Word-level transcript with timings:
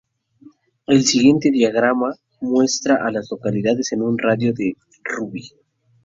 El 0.87 1.05
siguiente 1.05 1.51
diagrama 1.51 2.15
muestra 2.39 3.05
a 3.05 3.11
las 3.11 3.29
localidades 3.29 3.91
en 3.91 4.01
un 4.01 4.17
radio 4.17 4.51
de 4.51 4.73
de 4.73 4.75
Ruby. 5.03 5.43